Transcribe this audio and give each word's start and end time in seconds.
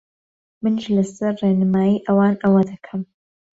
منیش 0.61 0.85
لەسەر 0.97 1.33
ڕێنمایی 1.41 2.03
ئەوان 2.05 2.35
ئەوە 2.43 2.61
دەکەم 2.71 3.01